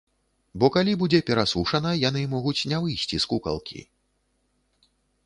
Бо 0.61 0.67
калі 0.75 0.93
будзе 1.01 1.19
перасушана, 1.27 1.91
яны 2.09 2.23
могуць 2.33 2.67
не 2.71 2.79
выйсці 2.87 3.15
з 3.27 3.31
кукалкі. 3.35 3.87